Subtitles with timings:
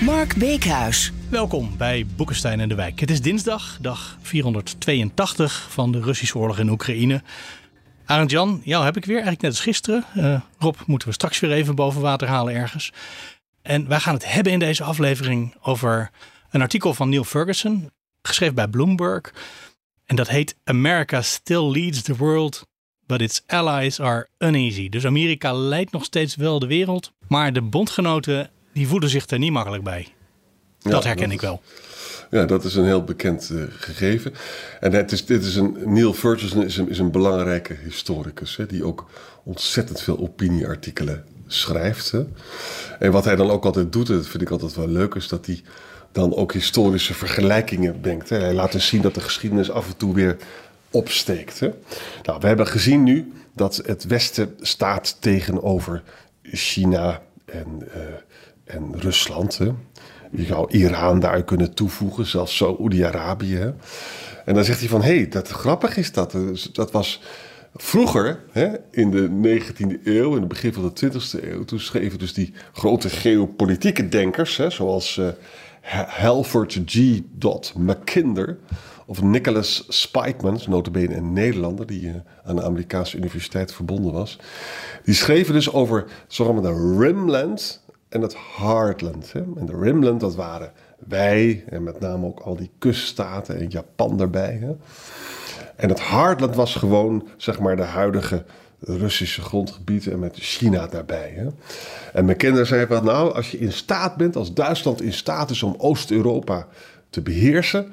[0.00, 1.12] Mark Beekhuis.
[1.28, 3.00] Welkom bij Boekenstein en de Wijk.
[3.00, 7.22] Het is dinsdag, dag 482 van de Russische oorlog in Oekraïne.
[8.04, 10.04] Arend Jan, jou heb ik weer, eigenlijk net als gisteren.
[10.16, 12.92] Uh, Rob moeten we straks weer even boven water halen ergens.
[13.62, 16.10] En wij gaan het hebben in deze aflevering over
[16.50, 17.90] een artikel van Neil Ferguson,
[18.22, 19.32] geschreven bij Bloomberg.
[20.06, 22.66] En dat heet America Still Leads the World,
[23.06, 24.88] but its allies are uneasy.
[24.88, 29.38] Dus Amerika leidt nog steeds wel de wereld, maar de bondgenoten die voelen zich er
[29.38, 30.08] niet makkelijk bij.
[30.78, 31.62] Dat herken ik wel.
[32.30, 34.34] Ja, dat is een heel bekend uh, gegeven.
[34.80, 38.66] En het is, dit is een, Neil Ferguson is een, is een belangrijke historicus, hè,
[38.66, 39.10] die ook
[39.44, 42.10] ontzettend veel opinieartikelen schrijft.
[42.10, 42.24] Hè.
[42.98, 45.28] En wat hij dan ook altijd doet, en dat vind ik altijd wel leuk, is
[45.28, 45.62] dat hij
[46.12, 48.28] dan ook historische vergelijkingen brengt.
[48.28, 48.38] Hè.
[48.38, 50.36] Hij laat dus zien dat de geschiedenis af en toe weer
[50.90, 51.60] opsteekt.
[51.60, 51.70] Hè.
[52.22, 56.02] Nou, we hebben gezien nu dat het Westen staat tegenover
[56.42, 58.02] China en, uh,
[58.70, 59.58] en Rusland.
[59.58, 59.70] Hè.
[60.30, 63.74] Je zou Iran daar kunnen toevoegen, zelfs Saoedi-Arabië.
[64.44, 66.36] En dan zegt hij van, hé, hey, dat grappig is dat.
[66.72, 67.20] Dat was
[67.74, 71.64] vroeger, hè, in de 19e eeuw, in het begin van de 20e eeuw...
[71.64, 75.20] toen schreven dus die grote geopolitieke denkers, hè, zoals
[76.06, 77.20] Halford G.
[77.76, 78.58] Mackinder...
[79.06, 81.86] of Nicholas Spikeman, notabene een Nederlander...
[81.86, 84.38] die uh, aan de Amerikaanse universiteit verbonden was...
[85.04, 89.32] die schreven dus over, zogenaamde Rimland en het Heartland.
[89.32, 89.40] Hè.
[89.56, 94.20] En de Rimland, dat waren wij en met name ook al die kuststaten en Japan
[94.20, 94.58] erbij.
[94.60, 94.76] Hè.
[95.76, 98.44] En het Heartland was gewoon, zeg maar, de huidige
[98.80, 101.32] Russische grondgebieden en met China daarbij.
[101.36, 101.46] Hè.
[102.12, 105.62] En McKenna zei van, nou, als je in staat bent, als Duitsland in staat is
[105.62, 106.66] om Oost-Europa
[107.10, 107.92] te beheersen,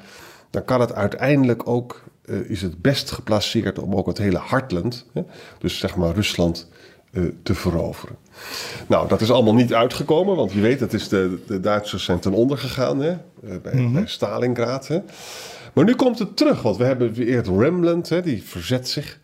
[0.49, 5.05] dan kan het uiteindelijk ook, uh, is het best geplaceerd om ook het hele Hartland,
[5.13, 5.23] hè,
[5.59, 6.67] dus zeg maar Rusland,
[7.43, 8.15] te veroveren.
[8.87, 12.19] Nou, dat is allemaal niet uitgekomen, want je weet, het is de, de Duitsers zijn
[12.19, 13.17] ten onder gegaan hè, eh,
[13.63, 14.07] bij, mm -hmm.
[14.07, 14.87] Stalingrad.
[14.87, 14.99] Hè.
[15.73, 19.19] Maar nu komt het terug, want we hebben weer het Remland, hè, die verzet zich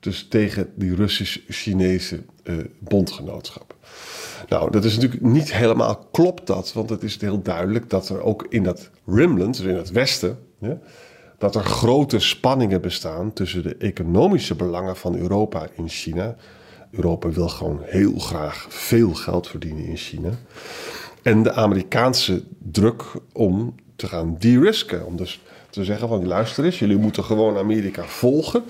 [0.00, 3.76] dus tegen die Russisch-Chinese uh, bondgenootschap.
[4.48, 8.22] Nou, dat is natuurlijk niet helemaal klopt dat, want het is heel duidelijk dat er
[8.22, 10.74] ook in dat Rimland, dus in het westen, hè,
[11.38, 16.36] dat er grote spanningen bestaan tussen de economische belangen van Europa in China
[16.90, 20.30] Europa wil gewoon heel graag veel geld verdienen in China.
[21.22, 25.06] En de Amerikaanse druk om te gaan de-risken.
[25.06, 25.40] Om dus
[25.70, 28.62] te zeggen van luister eens, jullie moeten gewoon Amerika volgen.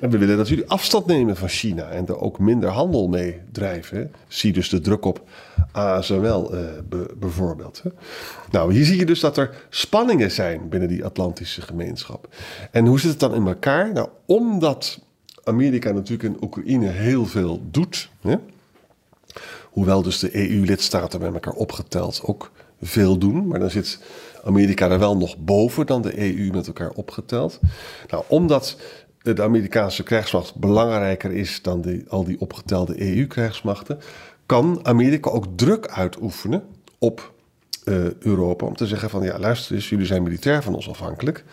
[0.00, 3.40] En we willen dat jullie afstand nemen van China en er ook minder handel mee
[3.52, 4.12] drijven.
[4.28, 5.22] Zie dus de druk op
[5.72, 6.60] ASML uh,
[7.16, 7.80] bijvoorbeeld.
[7.82, 7.90] Hè.
[8.50, 12.28] Nou, hier zie je dus dat er spanningen zijn binnen die Atlantische gemeenschap.
[12.70, 13.92] En hoe zit het dan in elkaar?
[13.92, 15.00] Nou, omdat
[15.44, 18.08] Amerika natuurlijk in Oekraïne heel veel doet.
[18.20, 18.36] Hè?
[19.70, 23.46] Hoewel dus de EU-lidstaten bij elkaar opgeteld ook veel doen.
[23.46, 23.98] Maar dan zit
[24.44, 27.60] Amerika er wel nog boven dan de EU met elkaar opgeteld.
[28.10, 28.76] Nou, omdat
[29.22, 33.98] de Amerikaanse krijgsmacht belangrijker is dan al die opgetelde EU-krijgsmachten,
[34.46, 36.62] kan Amerika ook druk uitoefenen
[36.98, 37.32] op
[37.84, 41.44] uh, Europa om te zeggen van ja, luister eens, jullie zijn militair van ons afhankelijk.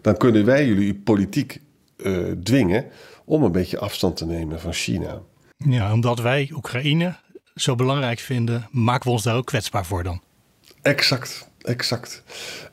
[0.00, 1.60] Dan kunnen wij jullie politiek
[1.96, 2.84] uh, dwingen
[3.26, 5.20] om een beetje afstand te nemen van China.
[5.56, 7.16] Ja, omdat wij Oekraïne
[7.54, 10.20] zo belangrijk vinden, maken we ons daar ook kwetsbaar voor dan.
[10.82, 12.22] Exact, exact.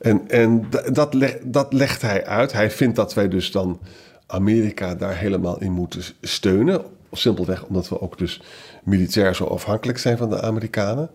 [0.00, 2.52] En, en dat, dat legt hij uit.
[2.52, 3.80] Hij vindt dat wij dus dan
[4.26, 6.82] Amerika daar helemaal in moeten steunen.
[7.12, 8.42] Simpelweg omdat we ook dus
[8.84, 11.10] militair zo afhankelijk zijn van de Amerikanen.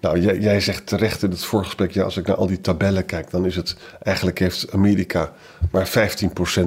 [0.00, 3.04] Nou, jij, jij, zegt terecht in het voorgesprek, ja, als ik naar al die tabellen
[3.04, 5.32] kijk, dan is het eigenlijk heeft Amerika
[5.70, 5.92] maar 15%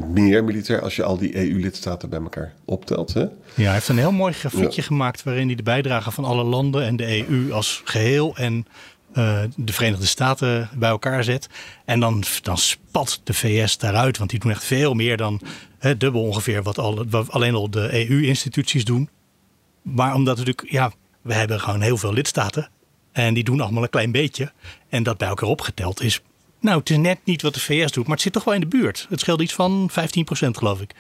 [0.08, 3.14] meer militair als je al die EU-lidstaten bij elkaar optelt.
[3.14, 3.22] Hè?
[3.22, 6.86] Ja, hij heeft een heel mooi grafiekje gemaakt waarin hij de bijdrage van alle landen
[6.86, 8.68] en de EU als geheel en
[9.18, 11.48] uh, de Verenigde Staten bij elkaar zet.
[11.86, 15.42] En dan, dan spat de VS daaruit, want die doen echt veel meer dan
[15.80, 19.10] hè, dubbel ongeveer wat, al, wat alleen al de EU-instituties doen.
[19.82, 20.92] Maar omdat natuurlijk, ja,
[21.22, 22.70] we hebben gewoon heel veel lidstaten.
[23.12, 24.52] En die doen allemaal een klein beetje.
[24.90, 26.22] En dat bij elkaar opgeteld is.
[26.60, 28.60] Nou, het is net niet wat de VS doet, maar het zit toch wel in
[28.60, 29.08] de buurt.
[29.10, 29.94] Het scheelt iets van 15%
[30.34, 30.92] geloof ik.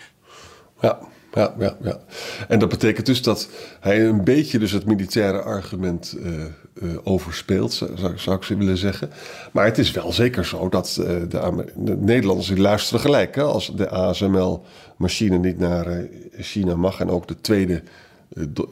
[0.81, 0.99] Ja,
[1.33, 1.99] Ja, ja, ja.
[2.47, 3.49] En dat betekent dus dat
[3.79, 9.09] hij een beetje dus het militaire argument uh, uh, overspeelt, zou, zou, ik willen zeggen.
[9.51, 11.27] Maar het is wel zeker zo dat de,
[11.75, 13.35] de, Nederlanders die luisteren gelijk.
[13.35, 17.83] Hè, als de ASML-machine niet naar China mag en ook de tweede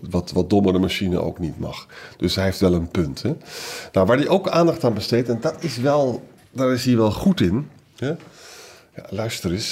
[0.10, 1.88] wat, wat dommere machine ook niet mag.
[2.18, 3.22] Dus hij heeft wel een punt.
[3.22, 3.36] Hè?
[3.92, 7.12] Nou, waar hij ook aandacht aan besteedt, en dat is wel, daar is hij wel
[7.12, 7.70] goed in.
[7.96, 8.18] Ja,
[9.10, 9.72] luister eens,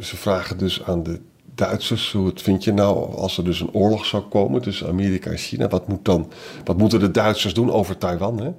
[0.00, 1.20] ze vragen dus aan de
[1.56, 5.30] Duitsers, hoe het vind je nou als er dus een oorlog zou komen tussen Amerika
[5.30, 5.68] en China?
[5.68, 6.32] Wat, moet dan,
[6.64, 8.40] wat moeten de Duitsers doen over Taiwan?
[8.40, 8.50] Hè?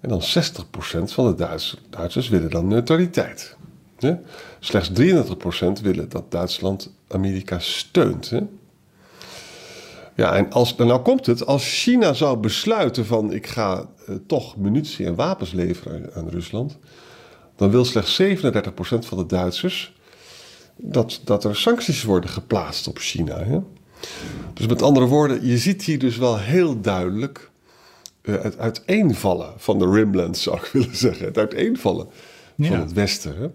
[0.00, 0.24] En dan 60%
[1.04, 1.48] van de
[1.90, 3.56] Duitsers, willen dan neutraliteit.
[4.60, 4.92] Slechts 33%
[5.82, 8.30] willen dat Duitsland Amerika steunt.
[8.30, 8.40] Hè?
[10.18, 14.56] Ja, en als, nou komt het, als China zou besluiten van ik ga eh, toch
[14.56, 16.78] munitie en wapens leveren aan Rusland,
[17.56, 18.24] dan wil slechts 37%
[18.98, 19.94] van de Duitsers
[20.76, 23.44] dat, dat er sancties worden geplaatst op China.
[23.44, 23.58] Hè?
[24.54, 27.50] Dus met andere woorden, je ziet hier dus wel heel duidelijk
[28.22, 31.26] uh, het uiteenvallen van de Rimlands, zou ik willen zeggen.
[31.26, 32.06] Het uiteenvallen
[32.58, 33.36] van het Westen.
[33.36, 33.46] Hè?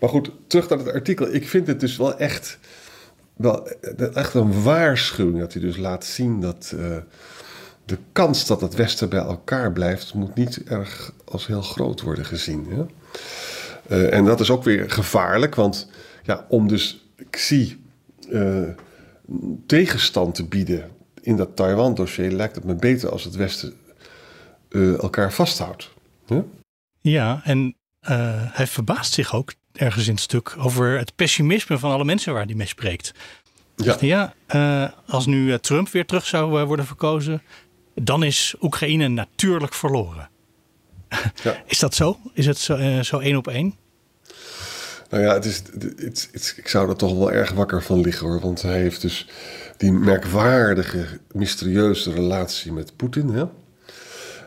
[0.00, 1.34] Maar goed, terug naar het artikel.
[1.34, 2.58] Ik vind het dus wel echt,
[3.36, 3.68] wel
[4.14, 6.96] echt een waarschuwing dat hij dus laat zien dat uh,
[7.84, 12.24] de kans dat het Westen bij elkaar blijft, moet niet erg als heel groot worden
[12.24, 12.66] gezien.
[12.68, 12.84] Hè?
[13.90, 15.90] Uh, en dat is ook weer gevaarlijk, want
[16.22, 17.84] ja, om dus Xi
[18.28, 18.68] uh,
[19.66, 20.90] tegenstand te bieden
[21.20, 23.74] in dat Taiwan-dossier lijkt het me beter als het Westen
[25.00, 25.90] elkaar vasthoudt.
[26.26, 26.44] Ja,
[27.00, 27.76] ja en
[28.52, 32.44] hij verbaast zich ook ergens in het stuk over het pessimisme van alle mensen waar
[32.44, 33.12] hij mee spreekt.
[33.76, 37.42] Ja, ja uh, als nu Trump weer terug zou worden verkozen,
[37.94, 40.28] dan is Oekraïne natuurlijk verloren.
[41.42, 41.62] Ja.
[41.66, 42.18] is dat zo?
[42.32, 43.74] Is het zo, zo één op één?
[45.10, 48.26] Nou ja, het is, het, het, ik zou er toch wel erg wakker van liggen
[48.26, 48.40] hoor.
[48.40, 49.28] Want hij heeft dus
[49.76, 53.28] die merkwaardige, mysterieuze relatie met Poetin.
[53.28, 53.44] Hè?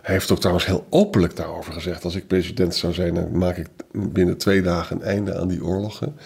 [0.02, 3.58] Hij heeft ook trouwens heel openlijk daarover gezegd: als ik president zou zijn, dan maak
[3.58, 6.18] ik binnen twee dagen een einde aan die oorlogen.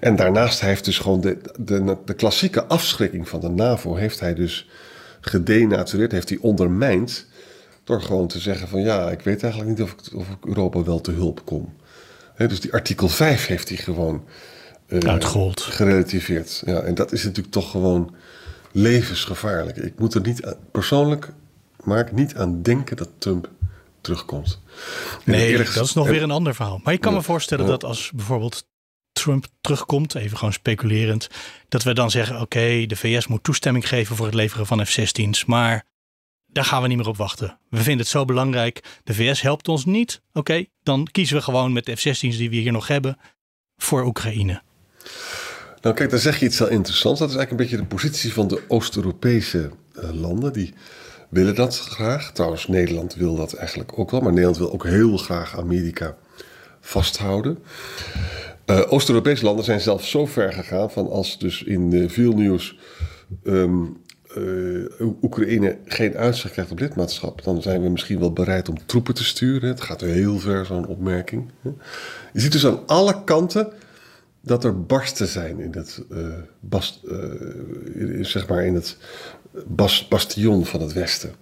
[0.00, 4.20] En daarnaast hij heeft dus gewoon de, de, de klassieke afschrikking van de NAVO, heeft
[4.20, 4.68] hij dus
[5.20, 7.26] gedenatureerd, heeft hij ondermijnd.
[7.84, 10.82] Door gewoon te zeggen: van ja, ik weet eigenlijk niet of ik, of ik Europa
[10.82, 11.72] wel te hulp kom
[12.36, 14.24] dus die artikel 5 heeft hij gewoon
[14.88, 15.16] uh,
[15.54, 16.62] gerelativeerd.
[16.66, 18.14] Ja, en dat is natuurlijk toch gewoon
[18.72, 19.76] levensgevaarlijk.
[19.76, 21.32] Ik moet er niet aan, persoonlijk
[21.84, 23.50] maar ik niet aan denken dat Trump
[24.00, 24.60] terugkomt.
[25.24, 26.80] nee, dat is nog weer een ander verhaal.
[26.84, 28.66] Maar ik kan me voorstellen dat als bijvoorbeeld
[29.12, 31.28] Trump terugkomt, even gewoon speculerend,
[31.68, 35.44] dat we dan zeggen: oké, de VS moet toestemming geven voor het leveren van F-16's,
[35.44, 35.84] maar
[36.46, 37.58] daar gaan we niet meer op wachten.
[37.68, 38.84] We vinden het zo belangrijk.
[39.04, 40.20] De VS helpt ons niet.
[40.32, 43.18] Oké, dan kiezen we gewoon met de F-16's die we hier nog hebben
[43.76, 44.62] voor Oekraïne.
[45.80, 47.20] Nou kijk, daar zeg je iets heel interessants.
[47.20, 50.52] Dat is eigenlijk een beetje de positie van de Oost-Europese uh, landen.
[50.52, 50.74] Die
[51.34, 52.32] willen dat graag.
[52.32, 54.20] Trouwens, Nederland wil dat eigenlijk ook wel.
[54.20, 56.16] Maar Nederland wil ook heel graag Amerika
[56.80, 57.58] vasthouden.
[58.66, 62.78] Uh, Oost-Europese landen zijn zelfs zo ver gegaan van als dus in uh, veel nieuws
[63.44, 63.96] um,
[64.36, 69.14] uh, Oekraïne geen uitzicht krijgt op lidmaatschap, dan zijn we misschien wel bereid om troepen
[69.14, 69.68] te sturen.
[69.68, 71.50] Het gaat heel ver, zo'n opmerking.
[72.32, 73.72] Je ziet dus aan alle kanten
[74.44, 76.26] dat er barsten zijn in het, uh,
[76.60, 78.96] bast, uh, zeg maar in het
[79.66, 81.34] bas, bastion van het Westen.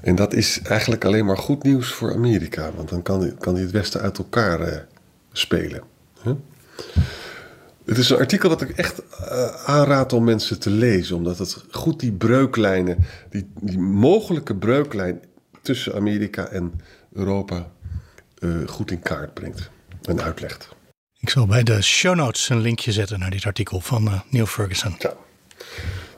[0.00, 3.62] En dat is eigenlijk alleen maar goed nieuws voor Amerika, want dan kan, kan hij
[3.62, 4.86] het Westen uit elkaar
[5.32, 5.82] spelen.
[7.84, 9.02] Het is een artikel dat ik echt
[9.66, 12.98] aanraad om mensen te lezen, omdat het goed die breuklijnen,
[13.30, 15.20] die, die mogelijke breuklijn
[15.62, 16.72] tussen Amerika en
[17.12, 17.70] Europa
[18.66, 19.70] goed in kaart brengt
[20.02, 20.73] en uitlegt.
[21.24, 24.46] Ik zal bij de show notes een linkje zetten naar dit artikel van uh, Neil
[24.46, 24.96] Ferguson.
[24.98, 25.12] Ja.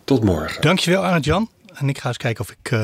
[0.05, 0.63] Tot morgen.
[0.63, 1.51] Dankjewel Arend Jan.
[1.75, 2.79] En ik ga eens kijken of ik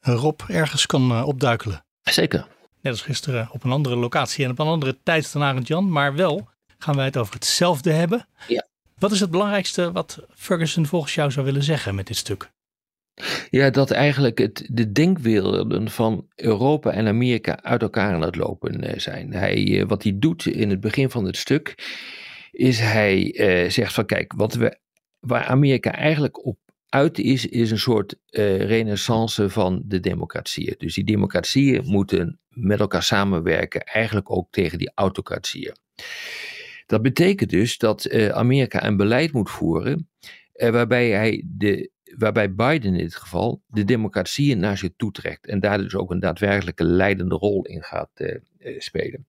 [0.00, 1.84] Rob ergens kan opduikelen.
[2.02, 2.46] Zeker.
[2.80, 5.90] Net als gisteren op een andere locatie en op een andere tijd dan Arend Jan,
[5.90, 8.26] maar wel gaan wij het over hetzelfde hebben.
[8.48, 8.66] Ja.
[8.98, 12.50] Wat is het belangrijkste wat Ferguson volgens jou zou willen zeggen met dit stuk?
[13.50, 18.80] Ja, dat eigenlijk het, de denkwerelden van Europa en Amerika uit elkaar aan het lopen
[18.80, 19.32] eh, zijn.
[19.32, 21.74] Hij, eh, wat hij doet in het begin van het stuk,
[22.50, 24.78] is hij eh, zegt van kijk, wat we,
[25.18, 26.58] waar Amerika eigenlijk op
[26.88, 30.74] uit is, is een soort uh, renaissance van de democratieën.
[30.78, 35.76] Dus die democratieën moeten met elkaar samenwerken, eigenlijk ook tegen die autocratieën.
[36.86, 40.08] Dat betekent dus dat uh, Amerika een beleid moet voeren
[40.54, 45.60] uh, waarbij hij de waarbij Biden in dit geval de democratie naar zich toetrekt en
[45.60, 48.10] daar dus ook een daadwerkelijke leidende rol in gaat
[48.78, 49.26] spelen.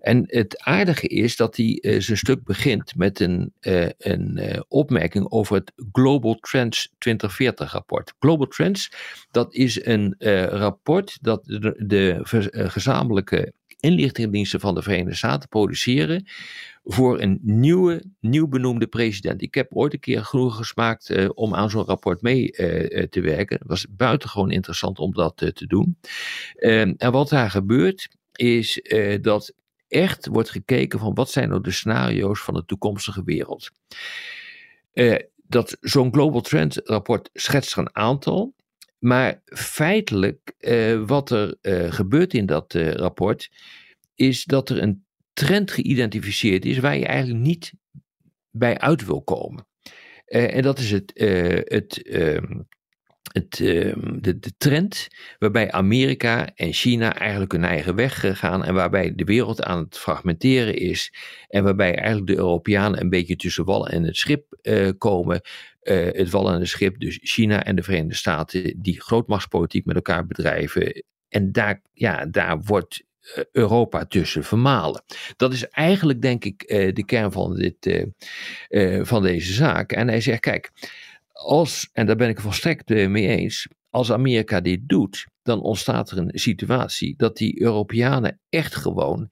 [0.00, 3.52] En het aardige is dat hij zijn stuk begint met een,
[3.98, 8.14] een opmerking over het Global Trends 2040 rapport.
[8.18, 8.92] Global Trends,
[9.30, 10.14] dat is een
[10.48, 12.18] rapport dat de, de
[12.68, 13.52] gezamenlijke
[13.86, 16.28] inlichtingendiensten van de Verenigde Staten produceren
[16.84, 19.42] voor een nieuwe, nieuw benoemde president.
[19.42, 23.20] Ik heb ooit een keer genoeg gesmaakt uh, om aan zo'n rapport mee uh, te
[23.20, 23.58] werken.
[23.58, 25.98] Het was buitengewoon interessant om dat te doen.
[26.54, 28.82] Ehm, en wat daar gebeurt is
[29.20, 29.54] dat
[29.88, 33.70] echt wordt gekeken van wat zijn nou de scenario's van de toekomstige wereld.
[35.48, 38.54] dat zo'n Global Trend rapport schetst er een aantal.
[38.98, 40.54] Maar feitelijk,
[41.06, 41.56] wat er
[41.92, 43.50] gebeurt in dat rapport,
[44.14, 47.72] is dat er een trend geïdentificeerd is waar je eigenlijk niet
[48.50, 49.66] bij uit wil komen.
[50.26, 52.42] En dat is het, uh,
[53.36, 58.74] het, ehm, de, de, trend waarbij Amerika en China eigenlijk hun eigen weg gaan en
[58.74, 61.12] waarbij de wereld aan het fragmenteren is
[61.48, 65.40] en waarbij eigenlijk de Europeanen een beetje tussen wal en het schip eh, komen.
[65.80, 70.26] het wal en het schip, dus China en de Verenigde Staten, die grootmachtspolitiek met elkaar
[70.26, 71.04] bedrijven.
[71.28, 75.02] En daar, ja, daar wordt eh, Europa tussen vermalen.
[75.36, 78.10] Dat is eigenlijk, denk ik, eh, de kern van, dit,
[78.68, 79.92] eh, van deze zaak.
[79.92, 80.70] En hij zegt: kijk,
[81.36, 86.18] als, en daar ben ik volstrekt mee eens, als Amerika dit doet, dan ontstaat er
[86.18, 89.30] een situatie dat die Europeanen echt gewoon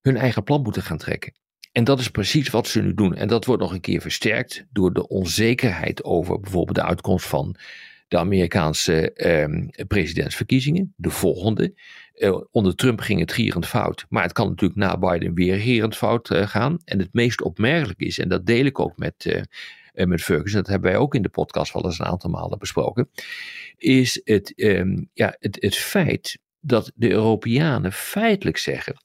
[0.00, 1.32] hun eigen plan moeten gaan trekken.
[1.72, 3.14] En dat is precies wat ze nu doen.
[3.14, 7.56] En dat wordt nog een keer versterkt door de onzekerheid over bijvoorbeeld de uitkomst van
[8.08, 11.74] de Amerikaanse eh, presidentsverkiezingen, de volgende.
[12.18, 15.96] Eh, onder Trump ging het gierend fout, maar het kan natuurlijk na Biden weer gierend
[15.96, 16.78] fout uh, gaan.
[16.84, 20.66] En het meest opmerkelijk is, en dat deel ik ook met, uh, met Ferguson, dat
[20.66, 23.10] hebben wij ook in de podcast wel eens een aantal malen besproken,
[23.76, 29.04] is het, ehm, ja, het, het feit dat de Europeanen feitelijk zeggen,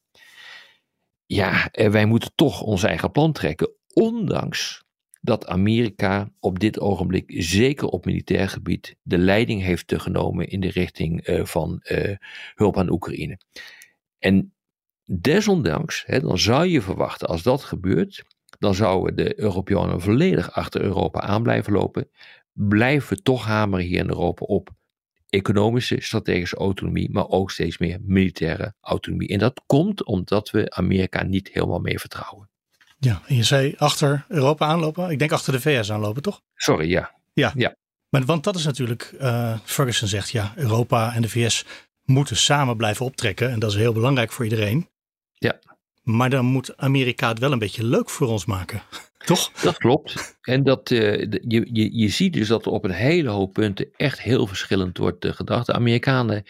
[1.25, 4.82] ja, wij moeten toch ons eigen plan trekken, ondanks
[5.23, 10.69] dat Amerika op dit ogenblik, zeker op militair gebied, de leiding heeft genomen in de
[10.69, 12.15] richting uh, van uh,
[12.55, 13.39] hulp aan Oekraïne.
[14.19, 14.53] En
[15.05, 18.23] desondanks, hè, dan zou je verwachten, als dat gebeurt,
[18.59, 22.09] dan zouden de Europeanen volledig achter Europa aan blijven lopen.
[22.53, 24.69] Blijven we toch hameren hier in Europa op
[25.29, 29.27] economische, strategische autonomie, maar ook steeds meer militaire autonomie.
[29.27, 32.51] En dat komt omdat we Amerika niet helemaal meer vertrouwen.
[33.03, 35.09] Ja, en je zei achter Europa aanlopen.
[35.09, 36.41] Ik denk achter de VS aanlopen, toch?
[36.55, 37.11] Sorry, ja.
[37.33, 37.75] Ja, ja.
[38.09, 41.65] Maar, want dat is natuurlijk, uh, Ferguson zegt ja, Europa en de VS
[42.03, 43.51] moeten samen blijven optrekken.
[43.51, 44.89] En dat is heel belangrijk voor iedereen.
[45.33, 45.59] Ja.
[46.03, 48.81] Maar dan moet Amerika het wel een beetje leuk voor ons maken.
[49.25, 49.51] Toch?
[49.63, 50.37] Dat klopt.
[50.41, 53.87] En dat, uh, je, je, je ziet dus dat er op een hele hoop punten
[53.95, 55.65] echt heel verschillend wordt uh, gedacht.
[55.65, 56.43] De Amerikanen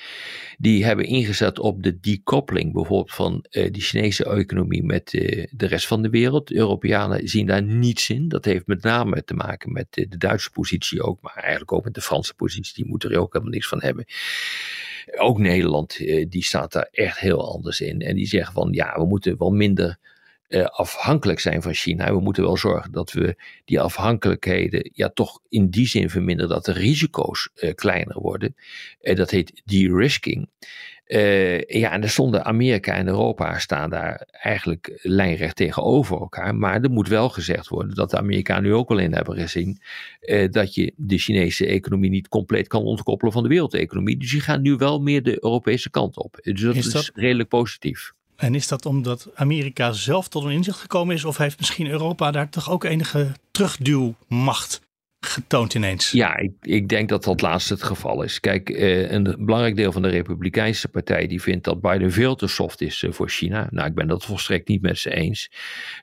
[0.58, 5.10] die hebben ingezet op de decoupling bijvoorbeeld van uh, die Chinese economie met
[5.52, 6.52] de rest van de wereld.
[6.52, 8.28] Europeanen zien daar niets in.
[8.28, 11.94] Dat heeft met name te maken met de Duitse positie ook, maar eigenlijk ook met
[11.94, 12.74] de Franse positie.
[12.76, 14.06] Die moeten er ook helemaal niks van hebben.
[15.18, 15.98] Ook Nederland,
[16.30, 18.02] die staat daar echt heel anders in.
[18.02, 19.98] En die zeggen van ja, we moeten wel minder
[20.54, 22.14] uh, afhankelijk zijn van China.
[22.14, 26.66] We moeten wel zorgen dat we die afhankelijkheden ja, toch in die zin verminderen dat
[26.66, 28.56] de risico's uh, kleiner worden.
[29.02, 30.50] Uh, dat heet de-risking.
[31.68, 36.56] ja, en er stonden Amerika en Europa staan daar eigenlijk lijnrecht tegenover elkaar.
[36.56, 39.82] Maar er moet wel gezegd worden dat de Amerikanen nu ook wel in hebben gezien
[40.52, 44.18] dat je de Chinese economie niet compleet kan ontkoppelen van de wereldeconomie.
[44.18, 46.40] Dus die gaan nu wel meer de Europese kant op.
[46.42, 48.14] Dus dat is, dat, is redelijk positief.
[48.44, 51.26] En is dat omdat Amerika zelf tot een inzicht gekomen is?
[51.26, 54.82] Of heeft misschien Europa daar toch ook enige terugduwmacht
[55.26, 56.12] getoond ineens.
[56.12, 58.40] Ja, ik, ik denk dat dat laatste het geval is.
[58.40, 62.48] Kijk, eh, een belangrijk deel van de Republikeinse partij die vindt dat Biden veel te
[62.48, 63.68] soft is eh, voor China.
[63.72, 65.52] Nou, ik ben dat volstrekt niet met ze eens.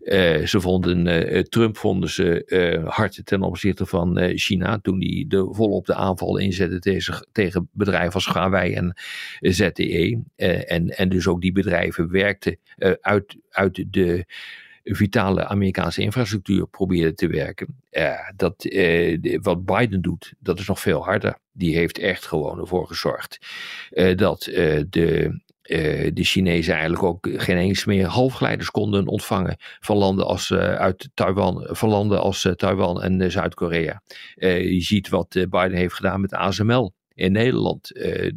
[0.01, 5.87] Uh, ze vonden, Trump vonden ze hard ten opzichte van China toen hij de, volop
[5.87, 8.95] de aanval inzette tegen, tegen bedrijven als Huawei en
[9.41, 10.23] ZTE.
[10.37, 12.59] en, en dus ook die bedrijven werkten
[13.01, 14.25] uit, uit de
[14.83, 17.81] vitale Amerikaanse infrastructuur probeerde te werken.
[17.91, 21.39] Ja, dat, eh, wat Biden doet, dat is nog veel harder.
[21.53, 23.39] Die heeft echt gewoon ervoor gezorgd
[23.91, 29.57] eh, dat eh, de, uh, de Chinezen eigenlijk ook geen eens meer halfgeleiders konden ontvangen
[29.59, 34.03] van landen als, uh, uit Taiwan, van landen als uh, Taiwan en Zuid-Korea.
[34.35, 37.89] je ziet wat Biden heeft gedaan met ASML in Nederland,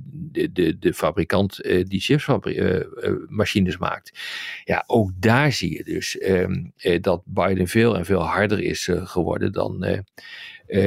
[0.06, 4.20] de, de, de fabrikant die chipsmachines maakt.
[4.64, 6.64] Ja, ook daar zie je dus ehm,
[7.02, 10.04] dat Biden veel en veel harder is geworden dan,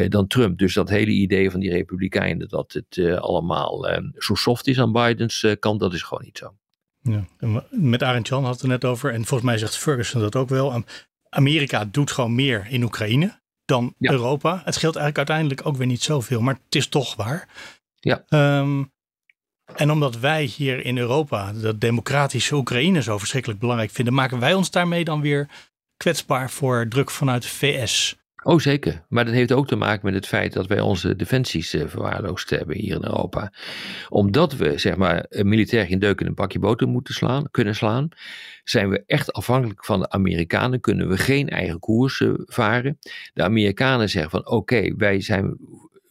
[0.08, 0.58] dan Trump.
[0.58, 4.92] Dus dat hele idee van die Republikeinen dat het allemaal ehm, zo soft is aan
[4.92, 6.54] Bidens kant, dat is gewoon niet zo.
[7.00, 7.24] Ja.
[7.70, 9.12] Met Arend Jan had het er net over.
[9.12, 10.84] En volgens mij zegt Ferguson dat ook wel.
[11.28, 14.62] Amerika doet gewoon meer in Oekraïne dan Europa.
[14.64, 16.40] Het scheelt eigenlijk uiteindelijk ook weer niet zoveel.
[16.40, 17.48] Maar het is toch waar.
[18.06, 18.24] Ja.
[18.28, 18.84] Ehm,
[19.74, 24.54] en omdat wij hier in Europa dat democratische Oekraïne zo verschrikkelijk belangrijk vinden, maken wij
[24.54, 25.48] ons daarmee dan weer
[25.96, 28.16] kwetsbaar voor druk vanuit de VS.
[28.42, 29.04] Oh, zeker.
[29.08, 32.50] Maar dat heeft ook te maken met het feit dat wij onze defensies uh, verwaarloosd
[32.50, 33.52] hebben hier in Europa.
[34.08, 37.74] Omdat we, zeg maar, eh, militair geen deuk in een pakje boter moeten slaan, kunnen
[37.74, 38.08] slaan,
[38.64, 40.80] zijn we echt afhankelijk van de Amerikanen.
[40.80, 42.98] Kunnen we geen eigen koers uh, varen.
[43.34, 45.56] De Amerikanen zeggen van, oké, wij zijn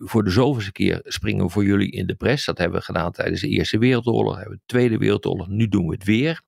[0.08, 2.46] voor de zoveelste keer springen we voor jullie in de pres.
[2.46, 5.88] Dat hebben we gedaan tijdens de Eerste Wereldoorlog, hebben we de Tweede Wereldoorlog, nu doen
[5.88, 6.42] we het weer.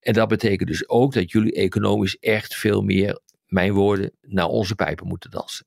[0.00, 4.74] En dat betekent dus ook dat jullie economisch echt veel meer mijn woorden, naar onze
[4.74, 5.66] pijpen moeten dansen.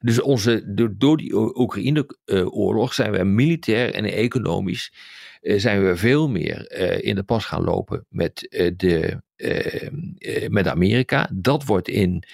[0.00, 0.62] Dus onze,
[0.96, 4.92] door, die Oekraïne-oorlog zijn we militair en economisch
[5.42, 9.22] uh, zijn we veel meer uh, in de pas gaan lopen met, uh, de,
[10.48, 11.30] met Amerika.
[11.34, 12.24] Dat wordt in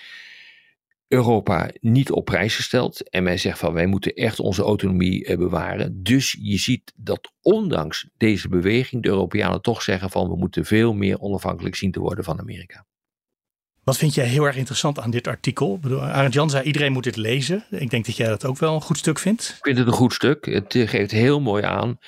[1.09, 3.11] Europa niet op prijs gesteld.
[3.11, 6.03] En men zegt van wij moeten echt onze autonomie bewaren.
[6.03, 10.95] Dus je ziet dat ondanks deze beweging de Europeanen toch zeggen van we moeten veel
[10.95, 12.87] meer onafhankelijk zien te worden van Amerika.
[13.85, 15.81] Wat vind jij heel erg interessant aan dit artikel?
[16.01, 17.65] Arend Jan zei iedereen moet dit lezen.
[17.71, 19.55] Ik denk dat jij dat ook wel een goed stuk vindt.
[19.57, 20.47] Ik vind het een goed stuk.
[20.47, 21.99] Het eh, geeft heel mooi aan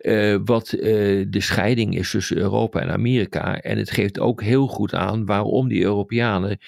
[0.00, 0.80] uh, wat uh,
[1.28, 3.60] de scheiding is tussen Europa en Amerika.
[3.60, 6.58] En het geeft ook heel goed aan waarom die Europeanen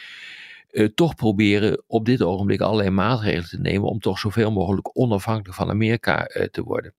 [0.76, 5.54] uh, toch proberen op dit ogenblik allerlei maatregelen te nemen om toch zoveel mogelijk onafhankelijk
[5.54, 6.94] van Amerika uh, te worden.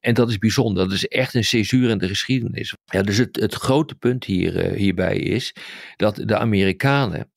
[0.00, 2.76] En dat is bijzonder, dat is echt een césuur in de geschiedenis.
[2.84, 5.54] Ja, dus het, het grote punt hier, uh, hierbij is
[5.96, 7.30] dat de Amerikanen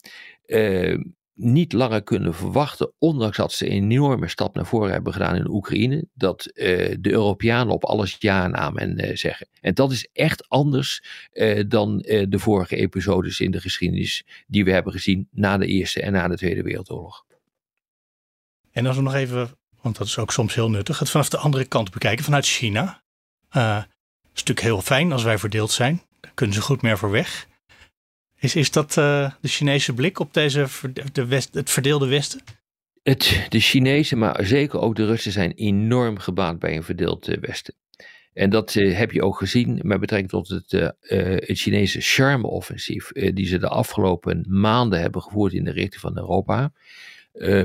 [1.34, 5.50] niet langer kunnen verwachten, ondanks dat ze een enorme stap naar voren hebben gedaan in
[5.50, 9.48] Oekraïne, dat uh, de Europeanen op alles ja en uh, zeggen.
[9.62, 14.72] En dat is echt anders uh, dan de vorige episodes in de geschiedenis die we
[14.72, 17.26] hebben gezien na de Eerste en na de Tweede Wereldoorlog.
[18.72, 21.38] En als we nog even, want dat is ook soms heel nuttig, het vanaf de
[21.38, 23.04] andere kant bekijken, vanuit China.
[23.50, 23.86] een
[24.34, 26.02] stuk heel fijn als wij verdeeld zijn.
[26.20, 27.48] Daar kunnen ze goed meer voor weg.
[28.44, 30.68] Is, is dat uh, de Chinese blik op deze,
[31.12, 32.42] de west, het verdeelde Westen?
[33.04, 37.38] Het, de Chinezen, maar zeker ook de Russen, zijn enorm gebaat bij een verdeeld uh,
[37.38, 37.74] Westen.
[38.34, 40.72] En dat uh, heb je ook gezien met betrekking tot het,
[41.48, 46.72] het Chinese charme-offensief, die ze de afgelopen maanden hebben gevoerd in de richting van Europa.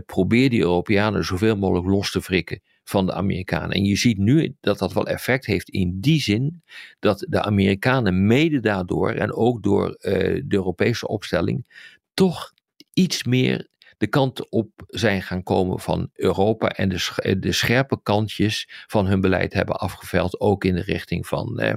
[0.06, 3.70] probeer die Europeanen zoveel mogelijk los te frikken van de Amerikanen.
[3.70, 6.62] En je ziet nu dat dat wel effect heeft in die zin
[6.98, 10.12] dat de Amerikanen mede daardoor en ook door uh,
[10.44, 11.66] de Europese opstelling
[12.14, 12.52] toch
[12.92, 13.68] iets meer
[13.98, 19.06] de kant op zijn gaan komen van Europa en de, eh, de scherpe kantjes van
[19.06, 21.74] hun beleid hebben afgeveld, ook in de richting van, eh,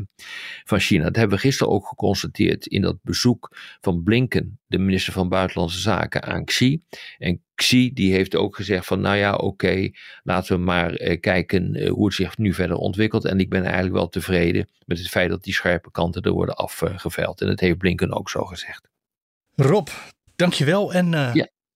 [0.64, 1.04] van China.
[1.04, 5.80] Dat hebben we gisteren ook geconstateerd in dat bezoek van Blinken, de minister van Buitenlandse
[5.80, 6.84] Zaken, aan Xi.
[7.18, 9.90] En Xi die heeft ook gezegd van nou ja oké,
[10.24, 13.26] laten we maar eh, kijken eh, hoe het zich nu verder ontwikkelt.
[13.26, 16.56] En ik ben eigenlijk wel tevreden met het feit dat die scherpe kanten er worden
[16.56, 17.42] afgeveld.
[17.42, 18.90] En dat heeft Blinken ook zo gezegd.
[19.56, 19.88] Rob,
[20.36, 21.48] dankjewel en uh, ja.